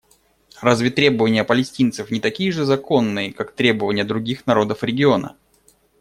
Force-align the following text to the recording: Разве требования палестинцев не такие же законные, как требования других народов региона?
Разве 0.61 0.89
требования 0.89 1.43
палестинцев 1.43 2.09
не 2.09 2.19
такие 2.19 2.51
же 2.51 2.65
законные, 2.65 3.31
как 3.31 3.51
требования 3.51 4.03
других 4.03 4.47
народов 4.47 4.81
региона? 4.83 5.37